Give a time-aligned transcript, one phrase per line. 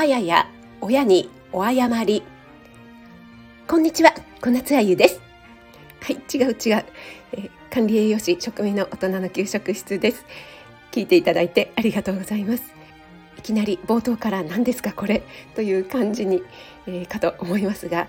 [0.00, 0.48] あやや
[0.80, 2.22] 親にお謝り。
[3.68, 5.20] こんにちは小夏あゆです。
[6.00, 6.84] はい違う違う、
[7.32, 10.24] えー、管理栄養士職味の大人の給食室です。
[10.90, 12.62] 聞いていただいてありがとうございます。
[13.36, 15.22] いきなり冒頭から何ですかこれ？
[15.54, 16.42] という感じに、
[16.86, 18.08] えー、かと思いますが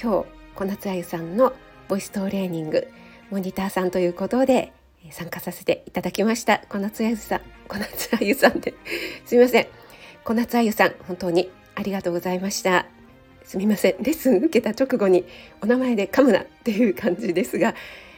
[0.00, 1.54] 今日小夏あゆさんの
[1.88, 2.86] ボイストレーニング
[3.30, 4.72] モニターさんということで
[5.10, 6.62] 参加させていただきました。
[6.68, 8.74] 小夏あゆさん小夏あゆさんで。
[9.24, 9.66] すみません。
[10.24, 12.86] 小夏あゆさん本当にありがとうございました。
[13.44, 15.24] すみませんレッスン受けた直後に
[15.60, 17.74] お名前で噛むなっていう感じですが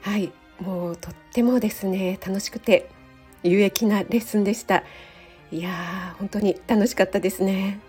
[0.00, 2.88] はいもうとってもですね楽しくて
[3.42, 4.84] 有益なレッスンでした。
[5.50, 7.80] いやー本当に楽しかったですね。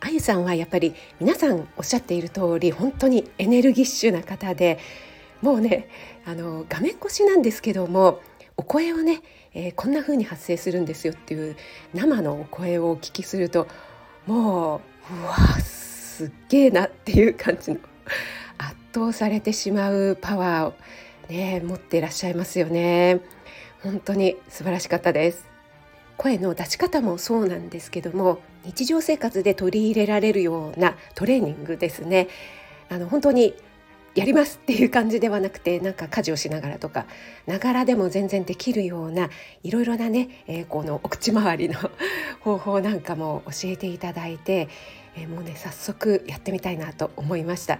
[0.00, 4.78] あゆさんはやっぱり皆さんおっしゃっている通り本当にエネルギッシュな方で
[5.40, 5.88] もうね
[6.26, 8.20] あの画面越しなんですけども
[8.56, 9.22] お声をね、
[9.54, 11.56] えー、こんな風に発生するんですよっていう
[11.94, 13.66] 生のお声をお聞きすると
[14.26, 17.78] もううわすっげえなっていう感じの
[18.58, 20.74] 圧倒されてしまうパワーを
[21.28, 23.20] ね持っていらっしゃいますよね。
[23.82, 25.46] 本当に素晴らしかったです。
[26.16, 32.28] 声の出し方もそうなんですけども日常生活で取り入れられるようなトレーニングですね。
[32.88, 33.54] あの本当に
[34.16, 37.06] やりますっていう感じではなくてなんか家事をしながらとか
[37.46, 39.28] ながらでも全然できるような
[39.62, 41.78] いろいろなね、えー、このお口周りの
[42.40, 44.68] 方法なんかも教えていただいて、
[45.16, 47.78] えー、もうね早速やってみたいなと思いました。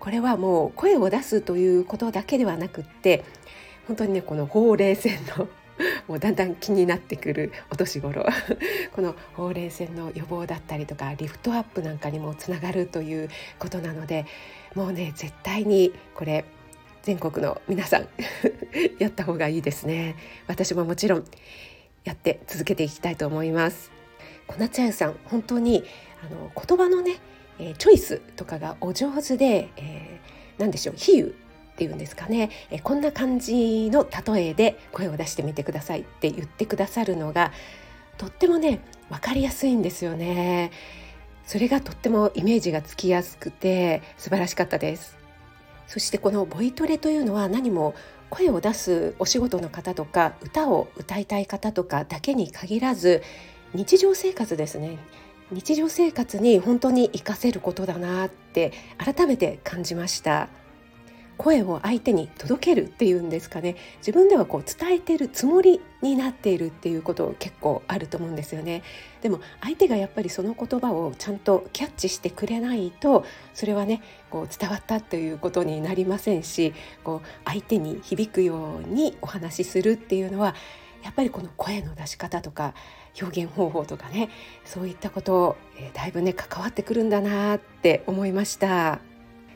[0.00, 3.24] これはもう声を出すということだけではなくって
[3.86, 5.48] 本当にねこのほうれい線の
[6.08, 8.26] もうだんだん気になってくるお年頃
[8.94, 14.26] このほうれい線の予防だったりとかリフトアップなんかにもつながるということなので
[14.74, 16.44] もうね絶対にこれ
[17.02, 18.08] 全国の皆さん
[18.98, 20.16] やった方がいいですね。
[20.46, 21.24] 私ももちろん
[22.04, 23.92] やって続けていきたいと思います。
[24.46, 25.84] 小夏彩さん本当に
[26.22, 27.16] あの言葉のね、
[27.58, 37.52] えー、チョイスとかがお上手で、えー、何でしょう比喩っていうんですかね、えー、こんな感じの例えで声を出してみてくださいって言ってくださるのが
[38.16, 38.80] とってもね
[39.10, 40.70] 分かりやすいんですよね。
[41.46, 45.16] それがとってもイメージがつきやすくて素晴らしかったです。
[45.86, 47.94] そしてこのボイトレというのは何も
[48.30, 53.22] 声を出すお仕事の方とか歌を歌いたい方とかだけに限らず
[53.74, 54.98] 日常生活ですね。
[55.50, 60.48] 日常生活に本当に活かせることだなって改めて感じました。
[61.36, 68.82] 声を相手に届けるっていうんですかね自分ではこう伝えてるつもりになっているっていうこと結構あると思うんですよね
[69.22, 80.54] でも相手がやっぱりその言葉をちゃんとキャッチしてくれないとそれはねこう伝わったということになりませんしこう相手に響くようにお話しするっていうのは
[81.02, 82.74] やっぱりこの声の出し方とか
[83.20, 84.30] 表現方法とかね
[84.64, 89.13] そういったことを、えー、だいぶね関わってくるんだなって思いました。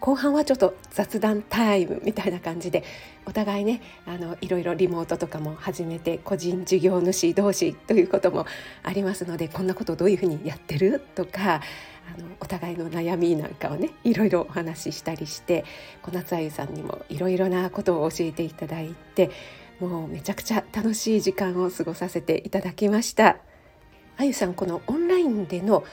[0.00, 2.82] 後半はちょっと雑談タイムみたいな感じで
[3.26, 8.46] お互いねあのいろいろリモートとかも始めて個人事業主同士ということも
[8.82, 11.00] ありますのでこんなことどういうふうにやってる？
[11.14, 11.60] とか
[12.16, 15.64] あのお互いの悩みなんかをねいろいろお話ししたりして
[16.02, 19.30] 小夏あゆさんにもいろいろなことを教えていただいて
[19.80, 23.36] もうめちゃくちゃ楽しい時間を過ごさせていただきました。
[24.16, 25.84] あゆさんこのオンラインでの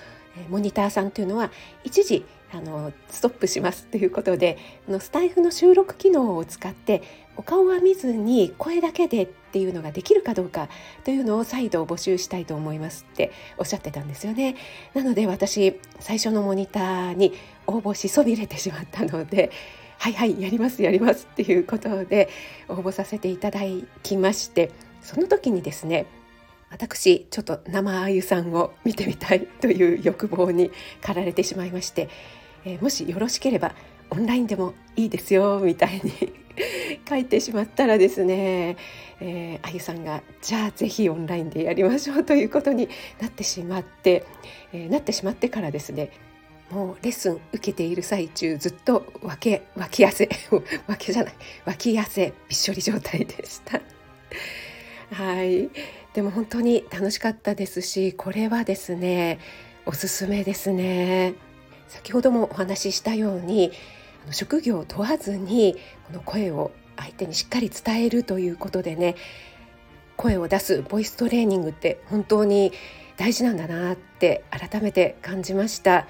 [0.49, 1.51] モニターさんというのは
[1.83, 7.03] 一時あのストップしますということでこのスタイフの収録機能を使って
[7.35, 10.69] お顔は見ずに声だけでっていうのができるかどうか
[11.03, 14.55] というのを再度募集したいと思いますっておっしゃってたんですよね。
[14.93, 17.33] なので私最初のモニターに
[17.67, 19.51] 応募しそびれてしまったので
[19.99, 22.29] はいはいやりますやりますっていうことで
[22.69, 23.61] 応募させていただ
[24.03, 24.71] きまして
[25.01, 26.05] その時にですね
[26.69, 32.09] 私ちょっと生あゆさんを見てみたいという欲望に駆られてしまいまして、
[32.65, 33.73] えー、もしよろしければ
[34.09, 36.11] オンラインでもいいですよみたいに
[37.07, 38.77] 書いてしまったらですね、
[39.19, 42.89] えー、あゆさんがじゃあぜひオンラインでやりましょうということに
[43.21, 44.25] なってしまって、
[44.73, 46.11] えー、なってしまってからですね
[46.69, 50.61] もうレッスン受けている最中ずっと分け分け汗 分
[50.97, 51.33] けじゃない
[51.65, 53.79] 脇汗びっしょり状態でした。
[55.11, 55.69] はい。
[56.13, 59.39] でも本当に楽しかったですしこれはですね
[59.85, 61.35] おすすめですね。
[61.87, 63.71] 先ほどもお話ししたように
[64.31, 65.75] 職業を問わずに
[66.07, 69.15] この声を相手にしっかり伝えるということでね
[70.17, 72.73] 声を出すボイストレーニングって本当に
[73.15, 76.07] 大事なんだなって改めて感じました。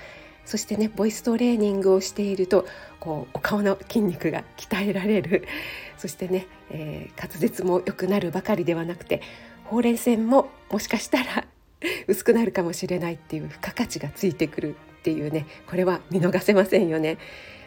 [0.47, 2.65] そしてねボイストレーニングをしていると
[3.01, 5.45] こうお顔の筋肉が鍛えられる
[5.99, 9.21] そしてね、えー、滑舌も良くなるばかりではなくて
[9.65, 11.45] ほうれい線ももしかしたら
[12.07, 17.17] 薄くなるかもしれないっていう付加価値がついてくるっていうねこれは見逃せませんよね。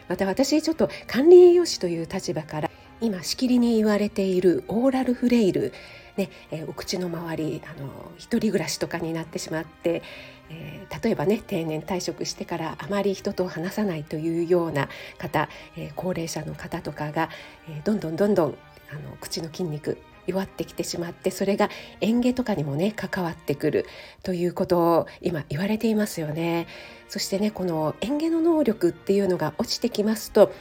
[0.07, 2.71] また私ちょっと管理栄養士という立場から
[3.01, 5.73] 今しきりに言われているオーラルフレイル、
[6.17, 10.03] ねえー、お口の周りあの一人暮らしとかになってしまって、
[10.51, 14.87] えー、例えばね定年退職してからあまり人と話さないというような
[15.17, 17.29] 方、えー、高齢者の方とかが、
[17.67, 18.57] えどんどんどんどん
[18.91, 21.69] あの口の筋肉弱ってきてしまってそれが
[21.99, 23.87] 園芸とかにもね関わってくる
[24.21, 26.67] ということを今言われていますよね。
[27.09, 30.53] そしてねこの園芸の能力っていうのが落ちてきますと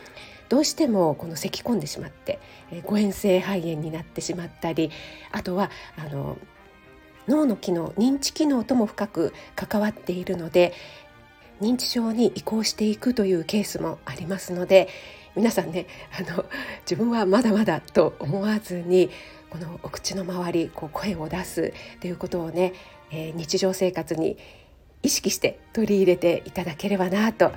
[0.50, 2.40] どうしてもこの咳き込んでしまって、
[2.84, 4.90] 誤嚥性肺炎になってしまったり
[5.32, 6.36] あとはあの
[7.28, 10.74] 脳の機能認知機能とも深く関わっているので
[11.60, 14.88] 認知症に移行していくというケースもありますので
[15.36, 15.86] 皆さんね
[16.18, 16.44] あの
[16.82, 19.10] 自分はまだまだと思わずに
[19.50, 22.72] このお口の周りこう声を出すということをね、
[23.12, 24.36] えー、日常生活に
[25.02, 27.52] 意識して取り入れていただければなと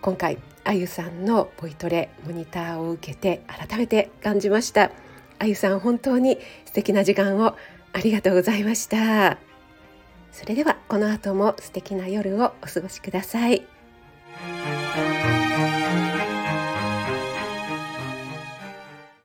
[0.00, 4.90] 今回あゆさんのボイトレモニターを受けて改めて感じました
[5.38, 7.56] あゆさん本当に素敵な時間を
[7.92, 9.38] ありがとうございました
[10.32, 13.66] それではこの後も素敵な夜をお過ごしください。